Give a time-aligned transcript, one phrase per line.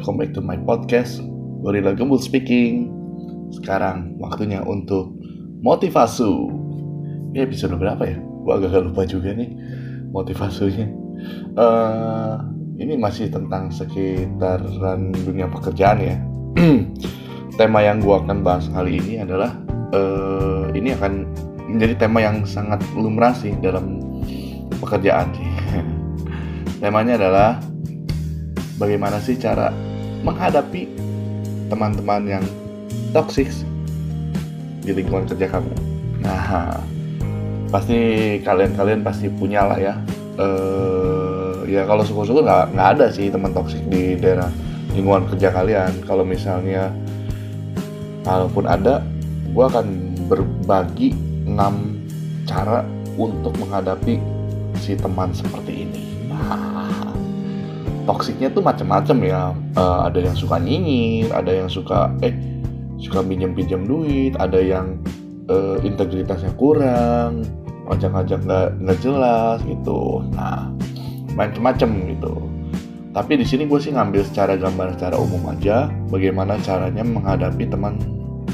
[0.00, 1.20] welcome back to my podcast
[1.60, 2.88] Gorilla Gembul speaking.
[3.52, 5.12] Sekarang waktunya untuk
[5.60, 6.48] motivasu
[7.36, 8.16] Ini episode berapa ya?
[8.16, 9.52] Gua agak lupa juga nih
[10.08, 10.88] motivasinya.
[11.52, 12.40] Uh,
[12.80, 16.16] Ini masih tentang sekitaran dunia pekerjaan ya.
[17.60, 19.52] Tema yang gua akan bahas kali ini adalah
[19.92, 21.12] uh, Ini akan
[21.76, 24.00] menjadi tema yang sangat lumrah sih dalam
[24.80, 25.50] pekerjaan sih.
[26.80, 27.60] Temanya adalah
[28.80, 29.89] bagaimana sih cara
[30.20, 30.90] menghadapi
[31.70, 32.44] teman-teman yang
[33.14, 33.48] toksik
[34.82, 35.72] di lingkungan kerja kamu.
[36.20, 36.76] Nah,
[37.70, 37.98] pasti
[38.42, 39.94] kalian-kalian pasti punya lah ya.
[40.40, 44.50] Uh, ya kalau syukur-syukur nggak nggak ada sih teman toksik di daerah
[44.94, 45.92] lingkungan kerja kalian.
[46.04, 46.90] Kalau misalnya
[48.26, 49.04] kalaupun ada,
[49.50, 49.86] gue akan
[50.26, 51.14] berbagi
[51.46, 51.56] 6
[52.46, 52.82] cara
[53.14, 54.18] untuk menghadapi
[54.80, 55.79] si teman seperti
[58.10, 59.54] toksiknya tuh macam-macam ya.
[59.78, 62.34] Uh, ada yang suka nyinyir ada yang suka eh
[62.98, 64.98] suka pinjam pinjam duit ada yang
[65.46, 67.46] uh, integritasnya kurang
[67.86, 70.26] ngajak-ngajak nggak nggak jelas gitu.
[70.34, 70.74] Nah
[71.38, 72.34] macam-macam gitu.
[73.10, 77.98] Tapi di sini gue sih ngambil secara gambar secara umum aja bagaimana caranya menghadapi teman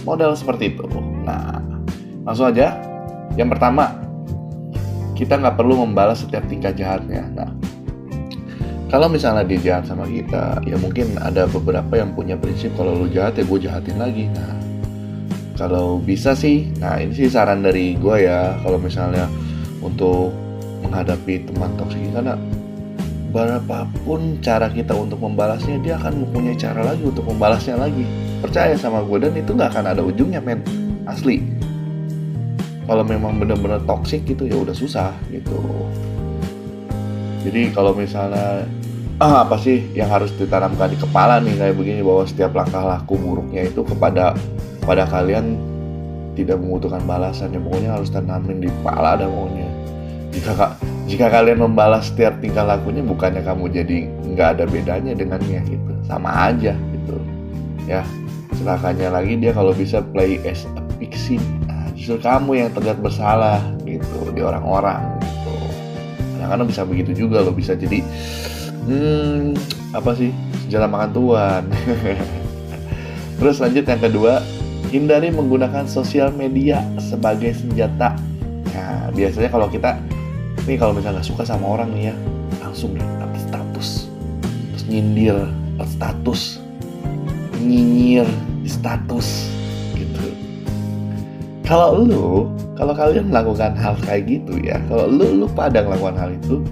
[0.05, 0.85] model seperti itu.
[1.25, 1.65] Nah
[2.29, 2.77] langsung aja.
[3.37, 3.93] Yang pertama
[5.17, 7.25] kita nggak perlu membalas setiap tingkah jahatnya.
[7.37, 7.51] Nah
[8.87, 13.11] kalau misalnya dia jahat sama kita ya mungkin ada beberapa yang punya prinsip kalau lu
[13.11, 14.31] jahat ya gue jahatin lagi.
[14.31, 14.55] Nah
[15.59, 19.27] kalau bisa sih nah ini sih saran dari gue ya kalau misalnya
[19.83, 20.31] untuk
[20.87, 22.39] menghadapi teman toksik karena
[23.35, 28.07] berapapun cara kita untuk membalasnya dia akan mempunyai cara lagi untuk membalasnya lagi.
[28.41, 30.63] Percaya sama gue dan itu nggak akan ada ujungnya men.
[31.05, 31.43] Asli.
[32.87, 35.59] Kalau memang benar-benar toksik gitu ya udah susah gitu.
[37.47, 38.67] Jadi kalau misalnya
[39.21, 41.57] ah, apa sih yang harus ditanamkan di kepala nih?
[41.57, 44.37] Kayak begini bahwa setiap langkah laku buruknya itu kepada
[44.85, 45.57] pada kalian
[46.37, 47.53] tidak membutuhkan balasan.
[47.57, 49.69] Ya pokoknya harus tanamin di kepala ada pokoknya.
[50.37, 50.53] Jika
[51.07, 53.97] jika kalian membalas setiap tingkah lakunya bukannya kamu jadi
[54.37, 55.93] nggak ada bedanya dengannya gitu.
[56.05, 57.17] Sama aja gitu.
[57.89, 58.05] Ya
[58.57, 63.61] celakanya lagi dia kalau bisa play as a victim nah, justru kamu yang terlihat bersalah
[63.85, 65.17] gitu di orang-orang
[66.47, 68.01] kadang-kadang bisa begitu juga lo bisa jadi
[68.87, 69.55] hmm
[69.93, 70.31] apa sih?
[70.71, 71.63] Jalan makan tuan.
[73.39, 74.41] Terus lanjut yang kedua
[74.91, 78.17] hindari menggunakan sosial media sebagai senjata.
[78.73, 79.99] Nah biasanya kalau kita
[80.67, 82.15] nih kalau misalnya nggak suka sama orang nih ya
[82.63, 83.89] langsung nih update status.
[84.73, 85.39] Terus nyindir
[85.85, 86.43] status.
[87.57, 88.29] Nyinyir
[88.63, 89.51] di status
[89.99, 90.31] gitu.
[91.67, 92.27] Kalau lu
[92.77, 96.63] kalau kalian melakukan hal kayak gitu ya kalau lu lu pada melakukan hal itu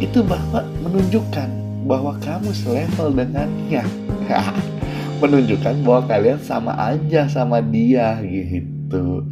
[0.00, 1.48] itu bahwa menunjukkan
[1.84, 3.84] bahwa kamu selevel dengannya.
[5.20, 9.28] Menunjukkan bahwa kalian sama aja sama dia gitu.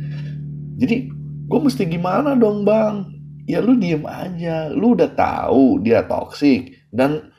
[0.76, 1.08] Jadi
[1.48, 3.08] gue mesti gimana dong bang?
[3.48, 4.68] Ya lu diem aja.
[4.68, 7.32] Lu udah tahu dia toksik dan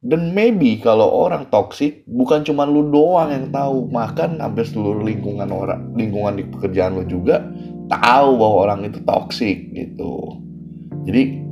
[0.00, 3.90] dan maybe kalau orang toksik bukan cuma lu doang yang tahu.
[3.90, 7.42] Makan hampir seluruh lingkungan orang lingkungan di pekerjaan lu juga
[7.90, 10.38] tahu bahwa orang itu toksik gitu.
[11.10, 11.49] Jadi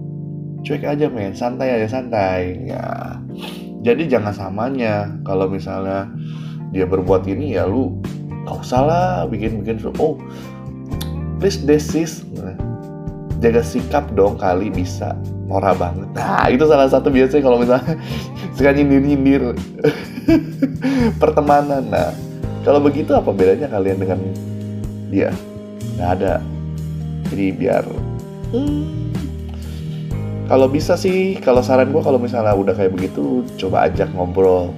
[0.69, 1.33] cuek aja men.
[1.33, 2.69] Santai aja santai.
[2.69, 3.17] Ya.
[3.81, 6.13] Jadi jangan samanya kalau misalnya
[6.69, 7.97] dia berbuat ini ya lu
[8.45, 10.21] gak usah lah bikin-bikin oh
[11.41, 12.21] please desis
[13.41, 15.17] jaga sikap dong kali bisa.
[15.49, 16.09] Norak banget.
[16.13, 17.97] Nah itu salah satu biasanya kalau misalnya
[18.61, 19.57] suka nyindir-nyindir.
[21.23, 22.13] Pertemanan nah.
[22.67, 24.21] Kalau begitu apa bedanya kalian dengan
[25.09, 25.33] dia?
[25.97, 26.35] Nggak ada.
[27.33, 27.85] Jadi biar
[28.53, 29.08] hmm,
[30.49, 34.73] kalau bisa sih kalau saran gue kalau misalnya udah kayak begitu coba ajak ngobrol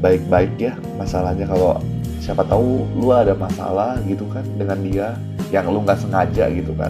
[0.00, 0.72] baik-baik ya.
[0.96, 1.76] Masalahnya kalau
[2.24, 5.12] siapa tahu lu ada masalah gitu kan dengan dia
[5.52, 6.88] yang lu nggak sengaja gitu kan.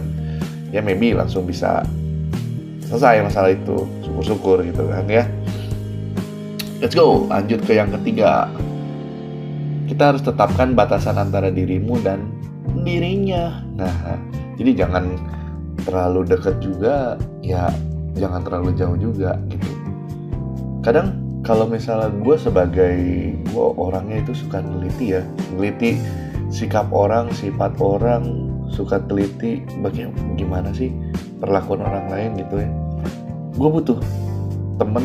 [0.71, 1.83] Ya maybe langsung bisa
[2.87, 3.83] selesai masalah itu.
[4.07, 5.27] Syukur-syukur gitu kan ya.
[6.79, 8.47] Let's go lanjut ke yang ketiga.
[9.91, 12.31] Kita harus tetapkan batasan antara dirimu dan
[12.87, 13.59] dirinya.
[13.75, 14.15] Nah,
[14.55, 15.19] jadi jangan
[15.83, 17.75] terlalu dekat juga, ya
[18.17, 19.71] jangan terlalu jauh juga gitu.
[20.81, 22.97] Kadang kalau misalnya gue sebagai
[23.37, 25.23] gue orangnya itu suka teliti ya,
[25.53, 26.01] teliti
[26.51, 30.91] sikap orang, sifat orang, suka teliti bagaimana sih
[31.39, 32.71] perlakuan orang lain gitu ya.
[33.57, 33.99] Gue butuh
[34.81, 35.05] temen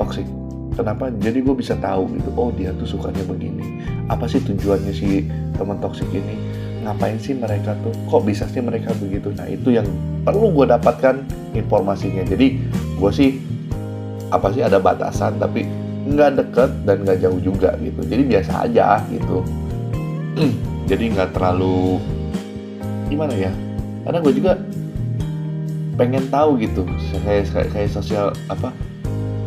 [0.00, 0.24] toksik
[0.72, 5.28] kenapa jadi gue bisa tahu gitu oh dia tuh sukanya begini apa sih tujuannya si
[5.56, 6.36] teman toksik ini
[6.82, 7.94] ngapain sih mereka tuh?
[8.10, 9.30] Kok bisa sih mereka begitu?
[9.32, 9.86] Nah itu yang
[10.26, 11.22] perlu gue dapatkan
[11.54, 12.26] informasinya.
[12.26, 12.58] Jadi
[12.98, 13.38] gue sih
[14.32, 15.64] apa sih ada batasan tapi
[16.02, 18.00] nggak deket dan nggak jauh juga gitu.
[18.02, 19.46] Jadi biasa aja gitu.
[20.90, 22.02] Jadi nggak terlalu
[23.06, 23.52] gimana ya?
[24.02, 24.52] Karena gue juga
[25.94, 26.82] pengen tahu gitu.
[27.22, 28.74] Kayak kayak, kayak sosial apa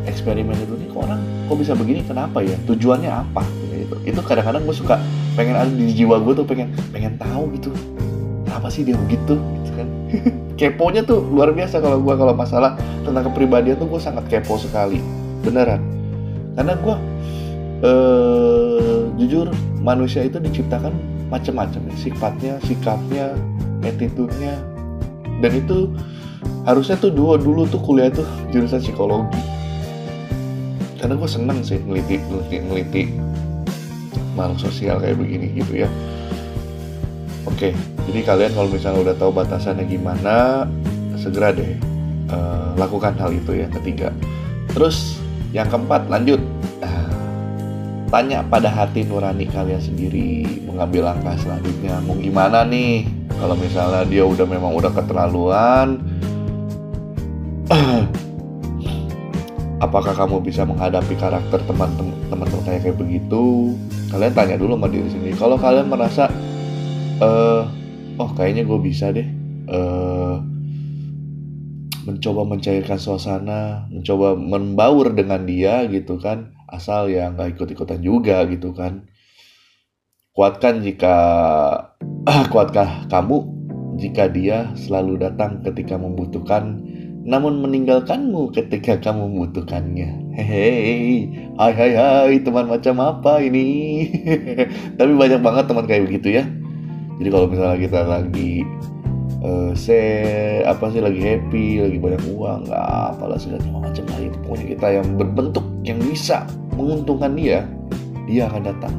[0.05, 1.21] eksperimen itu nih kok orang
[1.51, 1.99] kok bisa begini?
[2.07, 2.55] Kenapa ya?
[2.63, 3.43] Tujuannya apa?
[3.75, 3.95] Gitu.
[4.07, 4.95] Itu kadang-kadang gue suka
[5.35, 7.69] pengen ada di jiwa gue tuh pengen pengen tahu gitu.
[8.47, 9.35] Kenapa sih dia begitu?
[9.35, 9.87] Gitu kan.
[10.59, 15.03] Keponya tuh luar biasa kalau gue kalau masalah tentang kepribadian tuh gue sangat kepo sekali.
[15.43, 15.83] Beneran.
[16.55, 16.95] Karena gue
[17.83, 19.51] eh, jujur
[19.83, 20.95] manusia itu diciptakan
[21.27, 21.93] macam-macam ya.
[21.99, 23.35] Sifatnya sikapnya
[23.83, 24.55] attitude-nya.
[25.43, 25.91] Dan itu
[26.63, 28.23] harusnya tuh dua dulu tuh kuliah tuh
[28.55, 29.35] jurusan psikologi.
[30.95, 33.03] Karena gue seneng sih ngeliti ngeliti ngeliti
[34.35, 35.89] makhluk sosial kayak begini gitu ya.
[37.47, 37.71] Oke
[38.05, 40.69] jadi kalian kalau misalnya udah tahu batasannya gimana
[41.17, 41.73] segera deh
[42.29, 44.13] uh, lakukan hal itu ya ketiga.
[44.75, 45.17] Terus
[45.55, 46.43] yang keempat lanjut.
[48.05, 51.99] Tanya pada hati nurani kalian sendiri mengambil langkah selanjutnya.
[52.05, 53.03] Mau gimana nih?
[53.35, 55.99] Kalau misalnya dia udah memang udah keterlaluan
[59.83, 63.75] apakah kamu bisa menghadapi karakter teman-teman kayak kayak begitu?
[64.11, 65.35] Kalian tanya dulu sama diri sendiri.
[65.35, 66.31] Kalau kalian merasa
[67.19, 67.63] uh,
[68.19, 69.27] oh kayaknya gue bisa deh
[69.71, 70.39] uh,
[72.05, 78.71] mencoba mencairkan suasana mencoba membaur dengan dia gitu kan asal ya nggak ikut-ikutan juga gitu
[78.71, 79.09] kan.
[80.35, 81.15] Kuatkan jika
[82.51, 83.37] kuatkah kamu
[83.95, 86.83] jika dia selalu datang ketika membutuhkan
[87.25, 90.37] namun meninggalkanmu ketika kamu membutuhkannya.
[90.37, 91.25] Hehehe,
[91.57, 93.65] hai hai hai teman macam apa ini?
[95.01, 96.45] Tapi banyak banget teman kayak begitu ya.
[97.17, 98.61] Jadi kalau misalnya kita lagi
[99.41, 99.97] uh, se
[100.69, 102.85] apa sih lagi happy, lagi banyak uang, nggak
[103.17, 106.45] apalah segala macam lah itu pokoknya kita yang berbentuk yang bisa
[106.77, 107.65] menguntungkan dia,
[108.29, 108.95] dia akan datang.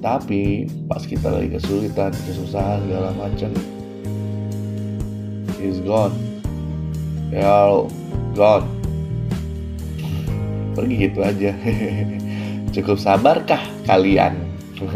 [0.00, 3.52] Tapi pas kita lagi kesulitan, kesusahan segala macam,
[5.60, 6.31] is gone
[7.32, 7.72] ya
[8.36, 8.82] God
[10.72, 11.52] pergi gitu aja.
[12.74, 14.36] Cukup sabarkah kalian?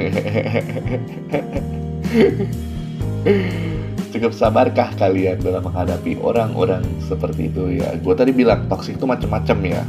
[4.17, 7.77] Cukup sabarkah kalian dalam menghadapi orang-orang seperti itu?
[7.77, 9.85] Ya gue tadi bilang toksik itu macam-macam ya.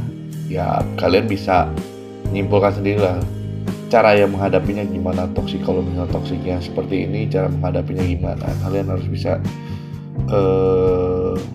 [0.48, 1.72] Ya kalian bisa
[2.28, 3.16] nyimpulkan sendiri lah
[3.88, 8.44] cara yang menghadapinya gimana toksik kalau misalnya toksiknya seperti ini cara menghadapinya gimana?
[8.60, 9.40] Kalian harus bisa
[10.28, 11.07] uh,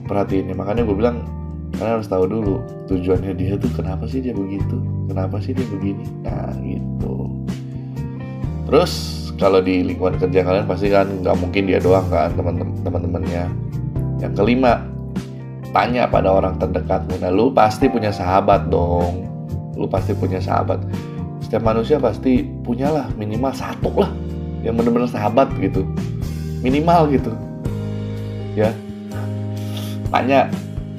[0.05, 0.55] perhatiin ya.
[0.57, 1.23] Makanya gue bilang
[1.73, 4.77] kalian harus tahu dulu tujuannya dia tuh kenapa sih dia begitu?
[5.09, 6.05] Kenapa sih dia begini?
[6.21, 7.15] Nah gitu.
[8.69, 8.91] Terus
[9.41, 13.49] kalau di lingkungan kerja kalian pasti kan nggak mungkin dia doang kan teman-temannya.
[14.21, 14.85] Yang kelima
[15.73, 19.25] tanya pada orang terdekatmu nah lu pasti punya sahabat dong.
[19.73, 20.77] Lu pasti punya sahabat.
[21.41, 24.13] Setiap manusia pasti punyalah minimal satu lah
[24.61, 25.83] yang benar-benar sahabat gitu.
[26.61, 27.33] Minimal gitu.
[28.53, 28.69] Ya
[30.13, 30.45] tanya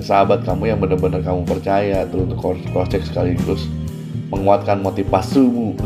[0.02, 3.70] sahabat kamu yang benar-benar kamu percaya tuh untuk cross check sekaligus
[4.34, 5.78] menguatkan motivasimu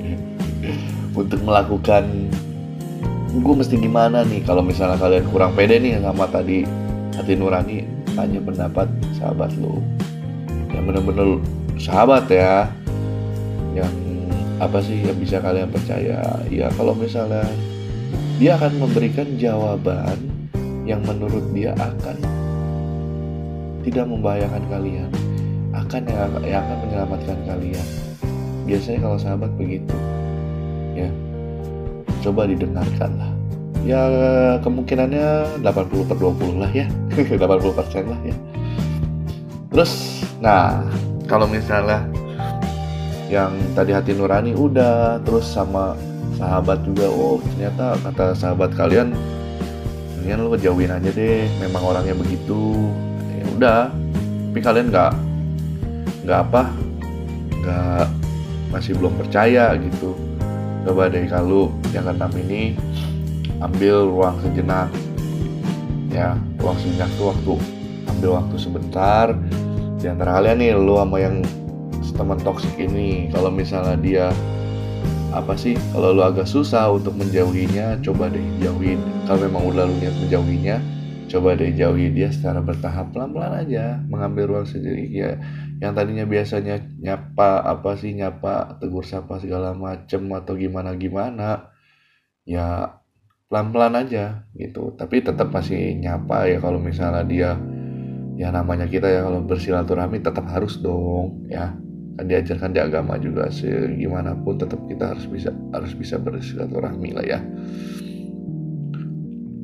[1.20, 2.32] untuk melakukan
[3.36, 6.64] gue mesti gimana nih kalau misalnya kalian kurang pede nih sama tadi
[7.12, 7.84] hati nurani
[8.16, 8.88] tanya pendapat
[9.20, 9.84] sahabat lo
[10.72, 11.36] yang benar-benar
[11.76, 12.64] sahabat ya
[13.76, 13.92] yang
[14.62, 16.22] apa sih yang bisa kalian percaya?
[16.46, 17.42] Ya kalau misalnya
[18.38, 20.18] dia akan memberikan jawaban
[20.82, 22.16] yang menurut dia akan
[23.82, 25.10] tidak membahayakan kalian
[25.72, 27.86] akan yang, yang akan menyelamatkan kalian.
[28.68, 29.96] Biasanya kalau sahabat begitu
[30.94, 31.08] ya.
[32.22, 33.32] Coba didengarkan lah
[33.82, 34.02] ya
[34.62, 36.86] kemungkinannya 80 per 20 lah ya.
[37.16, 38.36] 80 persen lah ya.
[39.72, 39.92] Terus
[40.38, 40.86] nah
[41.26, 42.06] kalau misalnya
[43.32, 45.96] yang tadi hati nurani udah terus sama
[46.36, 49.16] sahabat juga oh ternyata kata sahabat kalian
[50.22, 52.94] mendingan lu jauhin aja deh memang orangnya begitu.
[53.34, 53.82] Ya udah
[54.54, 55.12] tapi kalian nggak
[56.22, 56.62] nggak apa
[57.58, 58.06] nggak
[58.70, 60.14] masih belum percaya gitu.
[60.86, 62.78] Coba deh kalau yang keenam ini
[63.58, 64.94] ambil ruang sejenak.
[66.14, 67.52] Ya ruang sejenak tuh waktu
[68.06, 69.34] ambil waktu sebentar.
[69.98, 71.42] Di antara kalian nih lu sama yang
[72.14, 74.26] teman toksik ini kalau misalnya dia
[75.32, 75.74] apa sih?
[75.96, 79.00] Kalau lu agak susah untuk menjauhinya coba deh jauhin.
[79.24, 80.76] Kalau memang udah lu niat menjauhinya
[81.32, 85.08] coba deh jauhi dia secara bertahap pelan-pelan aja mengambil ruang sendiri.
[85.08, 85.40] Ya
[85.80, 91.72] yang tadinya biasanya nyapa apa sih nyapa tegur sapa segala macem atau gimana gimana
[92.44, 93.00] ya
[93.48, 94.92] pelan-pelan aja gitu.
[94.94, 97.50] Tapi tetap masih nyapa ya kalau misalnya dia
[98.36, 101.76] ya namanya kita ya kalau bersilaturahmi tetap harus dong ya
[102.12, 103.48] kan diajarkan di agama juga
[103.96, 107.40] gimana pun tetap kita harus bisa harus bisa bersilaturahmi lah ya.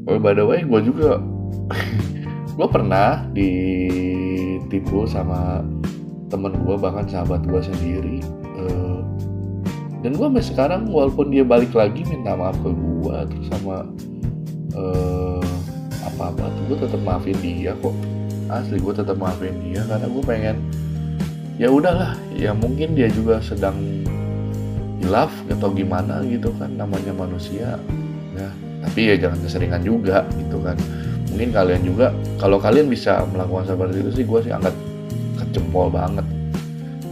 [0.09, 1.21] Oh by the way gue juga
[2.57, 5.61] gue pernah ditipu sama
[6.33, 8.19] temen gue bahkan sahabat gue sendiri.
[8.57, 9.05] Uh,
[10.01, 13.85] dan gue sampai sekarang walaupun dia balik lagi minta maaf ke gue terus sama
[14.73, 15.45] uh,
[16.09, 17.93] apa apa gue tetap maafin dia kok.
[18.49, 20.57] Asli gue tetap maafin dia karena gue pengen
[21.59, 23.75] ya udahlah ya mungkin dia juga sedang
[25.03, 27.77] hilaf atau gimana gitu kan namanya manusia.
[28.39, 28.49] Ya
[28.79, 30.79] tapi ya jangan keseringan juga gitu kan.
[31.35, 34.75] Mungkin kalian juga kalau kalian bisa melakukan seperti itu sih gue sih angkat
[35.43, 36.25] kejempol banget.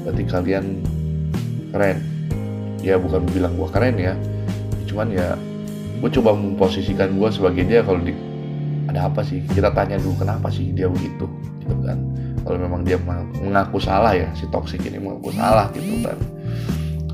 [0.07, 0.65] Berarti kalian
[1.75, 1.99] keren.
[2.87, 4.15] Ya bukan bilang gue keren ya.
[4.87, 5.35] Cuman ya
[5.99, 8.15] gue coba memposisikan gue sebagai dia kalau di
[8.87, 9.43] ada apa sih?
[9.51, 11.27] Kita tanya dulu kenapa sih dia begitu?
[11.59, 12.16] Gitu kan
[12.47, 12.95] kalau memang dia
[13.43, 16.15] mengaku salah ya si toksik ini mengaku salah gitu kan.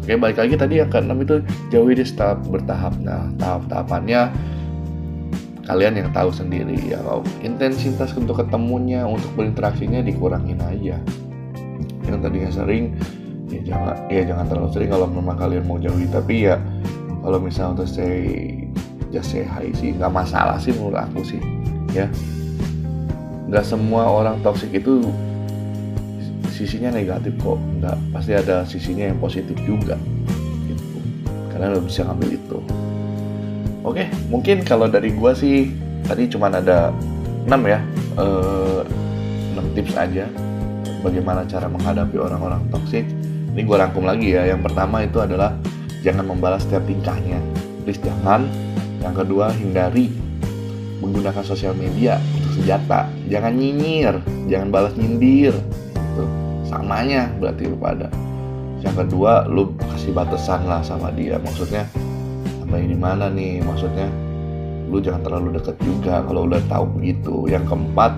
[0.04, 1.40] Oke balik lagi tadi yang keenam itu
[1.72, 2.92] jauhi dia setelah bertahap.
[3.00, 4.28] Nah tahap-tahapannya
[5.64, 11.00] kalian yang tahu sendiri ya kalau intensitas untuk ketemunya untuk berinteraksinya dikurangin aja.
[12.04, 12.84] Yang tadinya sering
[13.48, 16.04] ya jangan ya jangan terlalu sering kalau memang kalian mau jauhi.
[16.12, 16.60] Tapi ya
[17.24, 18.52] kalau misalnya untuk say
[19.08, 21.40] just sih nggak masalah sih menurut aku sih
[21.92, 22.08] ya
[23.52, 25.04] nggak semua orang toksik itu
[26.48, 27.60] sisinya negatif kok.
[27.60, 30.00] Nggak pasti ada sisinya yang positif juga
[30.64, 30.98] gitu.
[31.52, 32.58] Karena lo bisa ngambil itu.
[33.84, 35.68] Oke mungkin kalau dari gua sih
[36.08, 36.94] tadi cuma ada
[37.44, 37.80] 6 ya
[38.16, 38.80] eh,
[39.58, 40.26] 6 tips aja
[41.04, 43.04] bagaimana cara menghadapi orang-orang toksik
[43.52, 44.48] ini gue rangkum lagi ya.
[44.48, 45.52] Yang pertama itu adalah
[46.00, 47.36] jangan membalas setiap tingkahnya.
[47.84, 48.48] Please jangan.
[49.04, 50.08] Yang kedua hindari
[51.04, 52.16] menggunakan sosial media
[52.52, 53.08] senjata.
[53.26, 54.20] Jangan nyinyir
[54.52, 55.56] jangan balas nyindir.
[56.14, 56.28] Tuh
[56.68, 58.08] samanya berarti lu pada.
[58.82, 61.38] Yang kedua lu kasih batasan lah sama dia.
[61.38, 61.86] Maksudnya
[62.60, 63.62] sampai di mana nih?
[63.62, 64.10] Maksudnya
[64.92, 67.48] lu jangan terlalu deket juga kalau udah tahu begitu.
[67.48, 68.12] Yang keempat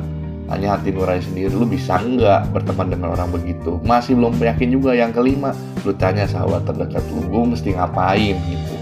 [0.48, 1.52] tanya hati nurani sendiri.
[1.52, 3.78] Lu bisa nggak berteman dengan orang begitu?
[3.84, 5.52] Masih belum yakin juga yang kelima.
[5.84, 8.36] Lu tanya sahabat terdekat lu gue mesti ngapain?
[8.40, 8.74] Gitu.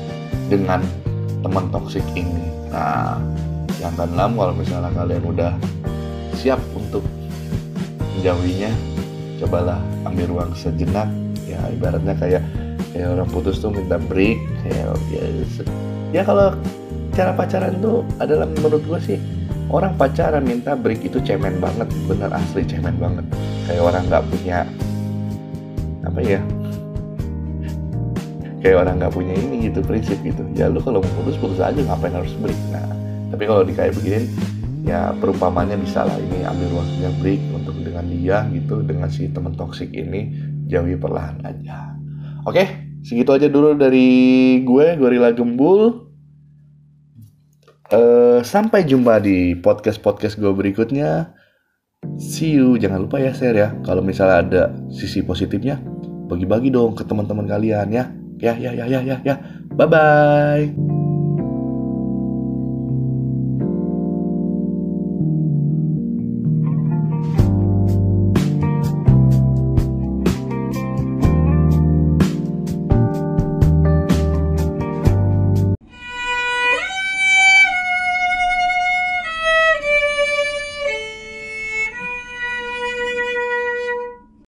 [0.47, 0.81] Dengan
[1.43, 2.47] teman toksik ini.
[2.71, 3.19] Nah
[3.83, 5.53] yang keenam kalau misalnya kalian udah
[6.39, 7.03] siap untuk
[8.15, 8.71] menjauhinya
[9.43, 11.11] cobalah ambil ruang sejenak.
[11.51, 12.43] Ya ibaratnya kayak
[12.95, 15.23] kayak orang putus tuh minta break kayak ya,
[16.15, 16.55] ya kalau
[17.13, 19.19] cara pacaran tuh adalah menurut gue sih
[19.69, 23.27] orang pacaran minta break itu cemen banget bener asli cemen banget.
[23.67, 24.59] Kayak orang nggak punya
[26.07, 26.41] apa ya?
[28.63, 30.47] Kayak orang nggak punya ini gitu prinsip gitu.
[30.55, 32.57] Ya lu kalau mau putus putus aja ngapain harus break?
[32.71, 33.02] Nah
[33.33, 34.29] tapi kalau di kayak begini
[34.85, 36.19] ya perumpamannya bisa lah.
[36.21, 40.37] Ini ambil waktunya break untuk dengan dia gitu dengan si teman toksik ini
[40.69, 41.97] jauhi perlahan aja.
[42.45, 46.13] Oke segitu aja dulu dari gue Gorilla Gembul.
[47.93, 51.37] Uh, sampai jumpa di podcast podcast gue berikutnya.
[52.19, 52.81] See you.
[52.81, 53.69] Jangan lupa ya share ya.
[53.85, 55.79] Kalau misalnya ada sisi positifnya
[56.27, 58.05] bagi-bagi dong ke teman-teman kalian ya.
[58.43, 59.35] Ya ya ya ya ya ya.
[59.77, 60.92] Bye bye